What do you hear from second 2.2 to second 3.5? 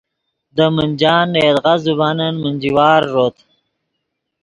منجی وار ݱوت